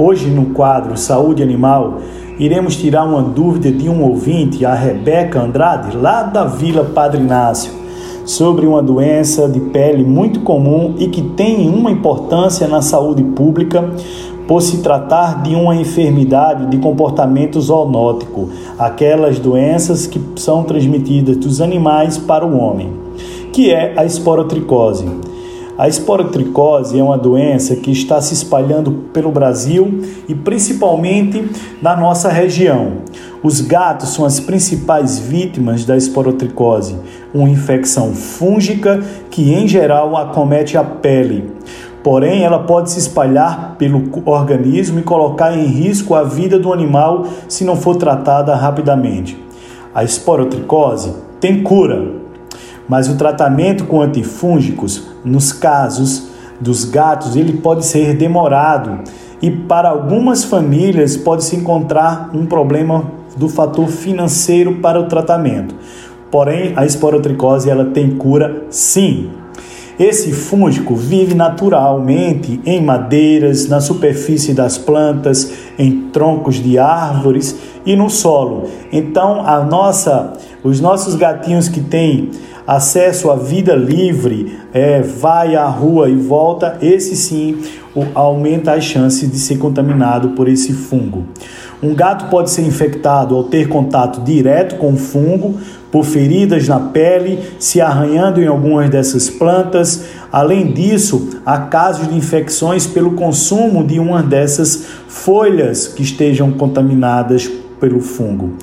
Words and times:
Hoje, 0.00 0.30
no 0.30 0.54
quadro 0.54 0.96
Saúde 0.96 1.42
Animal, 1.42 1.98
iremos 2.38 2.76
tirar 2.76 3.04
uma 3.04 3.20
dúvida 3.20 3.72
de 3.72 3.88
um 3.88 4.04
ouvinte, 4.04 4.64
a 4.64 4.72
Rebeca 4.72 5.42
Andrade, 5.42 5.96
lá 5.96 6.22
da 6.22 6.44
Vila 6.44 6.84
Padre 6.84 7.20
Inácio, 7.20 7.72
sobre 8.24 8.64
uma 8.64 8.80
doença 8.80 9.48
de 9.48 9.58
pele 9.58 10.04
muito 10.04 10.38
comum 10.42 10.94
e 10.98 11.08
que 11.08 11.20
tem 11.20 11.68
uma 11.68 11.90
importância 11.90 12.68
na 12.68 12.80
saúde 12.80 13.24
pública 13.24 13.90
por 14.46 14.62
se 14.62 14.82
tratar 14.82 15.42
de 15.42 15.56
uma 15.56 15.74
enfermidade 15.74 16.66
de 16.66 16.78
comportamento 16.78 17.60
zoonótico, 17.60 18.50
aquelas 18.78 19.40
doenças 19.40 20.06
que 20.06 20.20
são 20.36 20.62
transmitidas 20.62 21.36
dos 21.36 21.60
animais 21.60 22.16
para 22.16 22.46
o 22.46 22.56
homem, 22.56 22.92
que 23.52 23.72
é 23.72 23.94
a 23.96 24.04
esporotricose. 24.04 25.27
A 25.78 25.86
esporotricose 25.86 26.98
é 26.98 27.02
uma 27.04 27.16
doença 27.16 27.76
que 27.76 27.92
está 27.92 28.20
se 28.20 28.34
espalhando 28.34 28.90
pelo 29.12 29.30
Brasil 29.30 30.00
e 30.28 30.34
principalmente 30.34 31.48
na 31.80 31.96
nossa 31.96 32.28
região. 32.30 32.94
Os 33.44 33.60
gatos 33.60 34.08
são 34.08 34.24
as 34.24 34.40
principais 34.40 35.20
vítimas 35.20 35.84
da 35.84 35.96
esporotricose, 35.96 36.96
uma 37.32 37.48
infecção 37.48 38.12
fúngica 38.12 39.00
que 39.30 39.54
em 39.54 39.68
geral 39.68 40.16
acomete 40.16 40.76
a 40.76 40.82
pele. 40.82 41.48
Porém, 42.02 42.42
ela 42.42 42.58
pode 42.58 42.90
se 42.90 42.98
espalhar 42.98 43.76
pelo 43.78 44.02
organismo 44.24 44.98
e 44.98 45.04
colocar 45.04 45.56
em 45.56 45.66
risco 45.66 46.16
a 46.16 46.24
vida 46.24 46.58
do 46.58 46.72
animal 46.72 47.24
se 47.46 47.62
não 47.62 47.76
for 47.76 47.94
tratada 47.94 48.52
rapidamente. 48.56 49.38
A 49.94 50.02
esporotricose 50.02 51.12
tem 51.38 51.62
cura, 51.62 52.18
mas 52.88 53.08
o 53.08 53.16
tratamento 53.16 53.84
com 53.84 54.00
antifúngicos, 54.00 55.06
nos 55.24 55.52
casos 55.52 56.28
dos 56.60 56.84
gatos, 56.84 57.36
ele 57.36 57.52
pode 57.54 57.84
ser 57.84 58.16
demorado 58.16 59.00
e 59.40 59.50
para 59.50 59.90
algumas 59.90 60.42
famílias 60.42 61.16
pode 61.16 61.44
se 61.44 61.54
encontrar 61.54 62.30
um 62.34 62.46
problema 62.46 63.12
do 63.36 63.48
fator 63.48 63.86
financeiro 63.86 64.76
para 64.76 64.98
o 64.98 65.06
tratamento. 65.06 65.74
Porém, 66.30 66.72
a 66.76 66.84
esporotricose 66.84 67.70
ela 67.70 67.86
tem 67.86 68.10
cura 68.16 68.64
sim. 68.70 69.30
Esse 69.98 70.32
fúngico 70.32 70.94
vive 70.94 71.34
naturalmente 71.34 72.60
em 72.64 72.80
madeiras, 72.80 73.68
na 73.68 73.80
superfície 73.80 74.54
das 74.54 74.78
plantas, 74.78 75.52
em 75.76 76.02
troncos 76.12 76.56
de 76.56 76.78
árvores 76.78 77.56
e 77.84 77.96
no 77.96 78.08
solo. 78.08 78.68
Então, 78.92 79.44
a 79.44 79.64
nossa, 79.64 80.34
os 80.62 80.80
nossos 80.80 81.14
gatinhos 81.14 81.68
que 81.68 81.80
têm 81.80 82.30
acesso 82.66 83.30
à 83.30 83.36
vida 83.36 83.74
livre, 83.74 84.58
é, 84.74 85.00
vai 85.00 85.56
à 85.56 85.66
rua 85.66 86.10
e 86.10 86.14
volta, 86.14 86.76
esse 86.82 87.16
sim 87.16 87.62
aumenta 88.14 88.72
as 88.72 88.84
chances 88.84 89.30
de 89.30 89.38
ser 89.38 89.56
contaminado 89.56 90.30
por 90.30 90.48
esse 90.48 90.74
fungo. 90.74 91.24
Um 91.82 91.94
gato 91.94 92.26
pode 92.28 92.50
ser 92.50 92.62
infectado 92.62 93.34
ao 93.34 93.44
ter 93.44 93.68
contato 93.68 94.20
direto 94.20 94.76
com 94.76 94.92
o 94.92 94.96
fungo, 94.96 95.58
por 95.90 96.04
feridas 96.04 96.68
na 96.68 96.78
pele, 96.78 97.38
se 97.58 97.80
arranhando 97.80 98.42
em 98.42 98.46
algumas 98.46 98.90
dessas 98.90 99.30
plantas. 99.30 100.04
Além 100.30 100.70
disso, 100.72 101.40
há 101.46 101.58
casos 101.60 102.08
de 102.08 102.14
infecções 102.14 102.86
pelo 102.86 103.12
consumo 103.12 103.86
de 103.86 103.98
uma 103.98 104.22
dessas 104.22 104.84
folhas 105.08 105.88
que 105.88 106.02
estejam 106.02 106.52
contaminadas 106.52 107.50
pelo 107.80 108.00
fungo. 108.00 108.54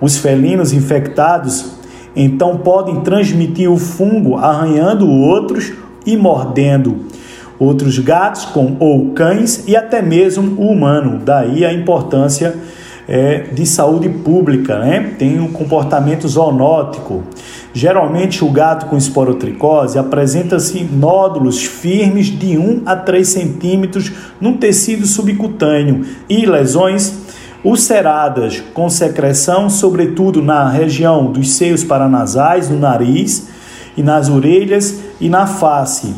Os 0.00 0.16
felinos 0.16 0.72
infectados 0.72 1.72
então 2.14 2.58
podem 2.58 3.00
transmitir 3.00 3.70
o 3.70 3.78
fungo 3.78 4.36
arranhando 4.36 5.08
outros 5.08 5.72
e 6.04 6.16
mordendo 6.16 7.06
outros 7.58 7.98
gatos 7.98 8.44
com, 8.46 8.76
ou 8.80 9.10
cães 9.12 9.64
e 9.66 9.76
até 9.76 10.02
mesmo 10.02 10.60
o 10.60 10.68
humano. 10.68 11.20
Daí 11.24 11.64
a 11.64 11.72
importância 11.72 12.54
é, 13.08 13.46
de 13.52 13.64
saúde 13.66 14.08
pública, 14.08 14.78
né? 14.78 15.14
Tem 15.18 15.40
um 15.40 15.52
comportamento 15.52 16.26
zoonótico. 16.28 17.22
Geralmente 17.72 18.44
o 18.44 18.50
gato 18.50 18.86
com 18.86 18.96
esporotricose 18.96 19.98
apresenta-se 19.98 20.84
nódulos 20.84 21.64
firmes 21.64 22.26
de 22.26 22.58
1 22.58 22.82
a 22.84 22.96
3 22.96 23.26
centímetros 23.26 24.12
no 24.40 24.58
tecido 24.58 25.06
subcutâneo 25.06 26.04
e 26.28 26.44
lesões 26.44 27.31
ulceradas 27.64 28.62
com 28.74 28.90
secreção, 28.90 29.70
sobretudo 29.70 30.42
na 30.42 30.68
região 30.68 31.30
dos 31.30 31.52
seios 31.52 31.84
paranasais, 31.84 32.68
no 32.68 32.78
nariz 32.78 33.48
e 33.96 34.02
nas 34.02 34.28
orelhas 34.28 35.00
e 35.20 35.28
na 35.28 35.46
face. 35.46 36.14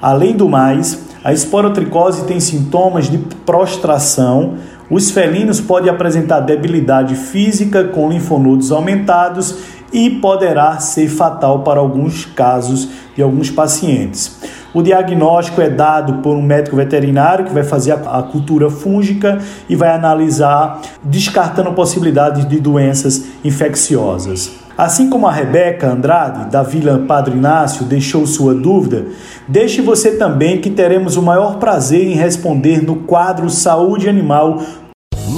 Além 0.00 0.36
do 0.36 0.48
mais, 0.48 0.98
a 1.24 1.32
esporotricose 1.32 2.24
tem 2.26 2.38
sintomas 2.38 3.08
de 3.08 3.18
prostração. 3.46 4.54
Os 4.90 5.10
felinos 5.10 5.60
podem 5.60 5.90
apresentar 5.90 6.40
debilidade 6.40 7.14
física 7.14 7.84
com 7.84 8.10
linfonodos 8.10 8.70
aumentados 8.70 9.56
e 9.92 10.10
poderá 10.10 10.78
ser 10.78 11.08
fatal 11.08 11.60
para 11.60 11.80
alguns 11.80 12.26
casos 12.26 12.88
de 13.16 13.22
alguns 13.22 13.50
pacientes. 13.50 14.36
O 14.74 14.82
diagnóstico 14.82 15.60
é 15.60 15.70
dado 15.70 16.14
por 16.14 16.34
um 16.34 16.42
médico 16.42 16.74
veterinário 16.74 17.44
que 17.44 17.54
vai 17.54 17.62
fazer 17.62 17.92
a, 17.92 18.22
cultura 18.22 18.68
fúngica 18.68 19.38
e 19.68 19.76
vai 19.76 19.90
analisar, 19.90 20.82
descartando 21.00 21.72
possibilidades 21.72 22.44
de 22.48 22.58
doenças 22.58 23.24
infecciosas. 23.44 24.50
Assim 24.76 25.08
como 25.08 25.28
a 25.28 25.30
Rebeca 25.30 25.88
Andrade, 25.88 26.50
da 26.50 26.64
Vila 26.64 27.04
Padre 27.06 27.36
Inácio, 27.36 27.84
deixou 27.84 28.26
sua 28.26 28.52
dúvida, 28.52 29.06
deixe 29.46 29.80
você 29.80 30.16
também 30.16 30.60
que 30.60 30.68
teremos 30.68 31.16
o 31.16 31.22
maior 31.22 31.58
prazer 31.58 32.08
em 32.08 32.16
responder 32.16 32.82
no 32.82 32.96
quadro 32.96 33.48
Saúde 33.48 34.08
Animal 34.08 34.60